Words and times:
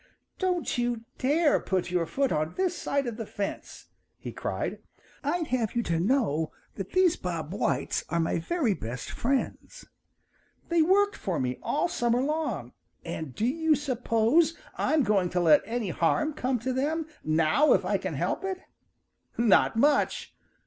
"Don't 0.39 0.79
you 0.79 1.03
dare 1.19 1.59
put 1.59 1.91
your 1.91 2.07
foot 2.07 2.31
on 2.31 2.55
this 2.55 2.75
side 2.75 3.05
of 3.05 3.17
the 3.17 3.25
fence!" 3.27 3.89
he 4.17 4.31
cried. 4.31 4.79
"I'd 5.23 5.49
have 5.49 5.75
you 5.75 5.83
to 5.83 5.99
know 5.99 6.51
that 6.73 6.93
these 6.93 7.15
Bob 7.15 7.53
Whites 7.53 8.03
are 8.09 8.19
my 8.19 8.39
very 8.39 8.73
best 8.73 9.11
friends. 9.11 9.85
They've 10.69 10.83
worked 10.89 11.15
for 11.17 11.39
me 11.39 11.59
all 11.61 11.87
summer 11.87 12.23
long, 12.23 12.73
and 13.05 13.35
do 13.35 13.45
you 13.45 13.75
suppose 13.75 14.57
I'm 14.75 15.03
going 15.03 15.29
to 15.29 15.39
let 15.39 15.61
any 15.65 15.89
harm 15.89 16.33
come 16.33 16.57
to 16.61 16.73
them 16.73 17.05
now 17.23 17.71
if 17.73 17.85
I 17.85 17.99
can 17.99 18.15
help 18.15 18.43
it? 18.43 18.57
Not 19.37 19.75
much! 19.75 20.33